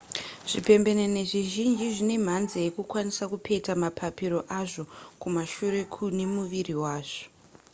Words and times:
zvipembenene 0.49 1.19
zvizhinji 1.29 1.85
zvine 1.97 2.15
mhanza 2.25 2.57
yekukwanisa 2.65 3.23
kupeta 3.31 3.71
mapapiro 3.83 4.39
azvo 4.61 4.83
kumashure 5.21 5.79
kune 5.93 6.25
muviri 6.33 6.73
wazvo 6.83 7.25